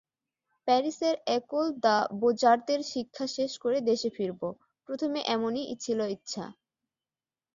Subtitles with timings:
[0.67, 6.45] প্যারিসের একোল দ্য বোজার্তের শিক্ষা শেষ করে দেশে ফিরব—প্রথমে এমনই ছিল ইচ্ছা।